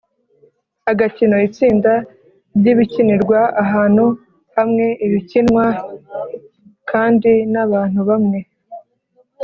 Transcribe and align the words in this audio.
agakino: 0.91 1.35
itsinda 1.47 1.93
ry’ibikinirwa 2.57 3.39
ahantu 3.63 4.05
hamwe 4.57 4.85
bikinwa 5.11 5.65
kandi 6.91 7.31
n’abantu 7.53 7.99
bamwe 8.09 8.39